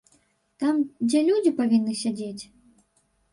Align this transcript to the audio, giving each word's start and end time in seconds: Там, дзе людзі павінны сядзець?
Там, 0.61 0.79
дзе 1.09 1.21
людзі 1.27 1.51
павінны 1.59 1.93
сядзець? 2.01 2.43